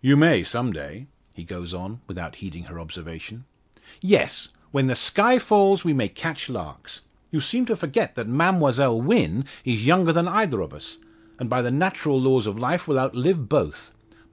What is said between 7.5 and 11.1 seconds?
to forget that Mademoiselle Wynn is younger than either of us,